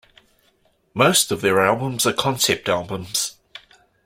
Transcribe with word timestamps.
Most 0.95 1.31
of 1.31 1.41
their 1.41 1.59
albums 1.63 2.07
are 2.07 2.13
concept 2.13 2.67
albums. 2.67 3.35